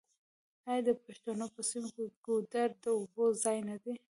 [0.69, 3.93] آیا د پښتنو په سیمو کې ګودر د اوبو ځای نه دی؟